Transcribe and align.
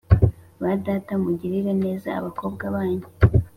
ba 0.61 0.71
data, 0.85 1.13
mugirire 1.23 1.71
neza 1.83 2.07
abakobwa 2.19 2.63
banyu. 2.75 3.07